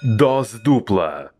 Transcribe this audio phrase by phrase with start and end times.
[0.00, 1.37] Dose dupla.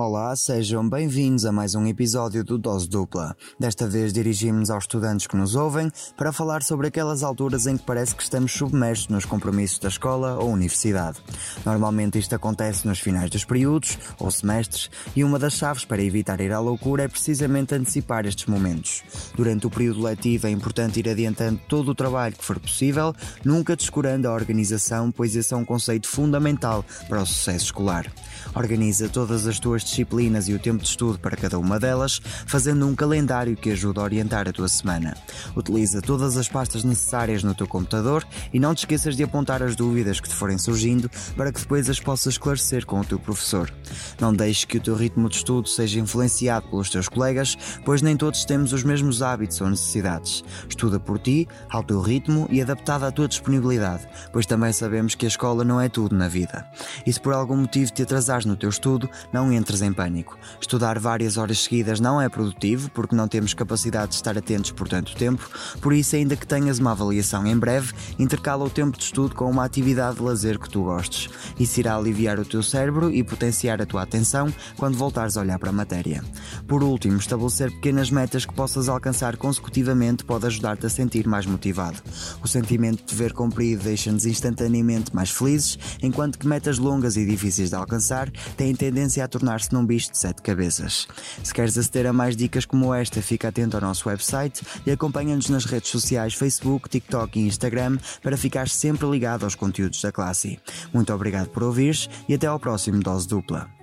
[0.00, 3.36] Olá, sejam bem-vindos a mais um episódio do Dose Dupla.
[3.58, 7.82] Desta vez dirigimos-nos aos estudantes que nos ouvem para falar sobre aquelas alturas em que
[7.82, 11.18] parece que estamos submersos nos compromissos da escola ou universidade.
[11.66, 16.40] Normalmente isto acontece nos finais dos períodos ou semestres e uma das chaves para evitar
[16.40, 19.02] ir à loucura é precisamente antecipar estes momentos.
[19.34, 23.12] Durante o período letivo é importante ir adiantando todo o trabalho que for possível,
[23.44, 28.06] nunca descurando a organização, pois esse é um conceito fundamental para o sucesso escolar.
[28.54, 32.86] Organiza todas as tuas disciplinas e o tempo de estudo para cada uma delas, fazendo
[32.86, 35.16] um calendário que ajuda a orientar a tua semana.
[35.56, 39.76] Utiliza todas as pastas necessárias no teu computador e não te esqueças de apontar as
[39.76, 43.72] dúvidas que te forem surgindo para que depois as possas esclarecer com o teu professor.
[44.20, 48.16] Não deixes que o teu ritmo de estudo seja influenciado pelos teus colegas, pois nem
[48.16, 50.44] todos temos os mesmos hábitos ou necessidades.
[50.68, 55.26] Estuda por ti, ao teu ritmo e adaptado à tua disponibilidade, pois também sabemos que
[55.26, 56.66] a escola não é tudo na vida.
[57.06, 60.38] E se por algum motivo te atrasares no teu estudo, não entres em pânico.
[60.60, 64.88] Estudar várias horas seguidas não é produtivo, porque não temos capacidade de estar atentos por
[64.88, 65.48] tanto tempo,
[65.80, 69.50] por isso, ainda que tenhas uma avaliação em breve, intercala o tempo de estudo com
[69.50, 71.28] uma atividade de lazer que tu gostes.
[71.58, 75.58] Isso irá aliviar o teu cérebro e potenciar a tua atenção quando voltares a olhar
[75.58, 76.22] para a matéria.
[76.66, 81.98] Por último, estabelecer pequenas metas que possas alcançar consecutivamente pode ajudar-te a sentir mais motivado.
[82.42, 87.70] O sentimento de ver cumprido deixa-nos instantaneamente mais felizes, enquanto que metas longas e difíceis
[87.70, 89.28] de alcançar têm tendência a
[89.68, 91.06] tornar-se num bicho de sete cabeças.
[91.42, 95.48] Se queres aceder a mais dicas como esta, fica atento ao nosso website e acompanha-nos
[95.48, 100.58] nas redes sociais Facebook, TikTok e Instagram para ficar sempre ligado aos conteúdos da classe.
[100.92, 103.77] Muito obrigado por ouvires e até ao próximo Dose Dupla.